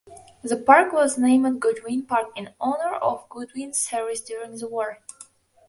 [0.41, 4.97] The park was named Goodwin Park in honor of Goodwin's service during the war.